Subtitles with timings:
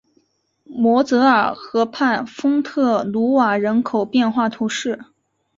[0.63, 4.99] 摩泽尔河畔丰特努瓦人口变化图示